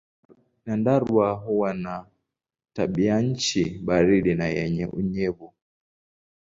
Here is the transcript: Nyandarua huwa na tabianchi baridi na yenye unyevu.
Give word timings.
Nyandarua 0.67 1.31
huwa 1.33 1.73
na 1.73 2.05
tabianchi 2.73 3.69
baridi 3.85 4.35
na 4.35 4.45
yenye 4.47 4.85
unyevu. 4.85 5.53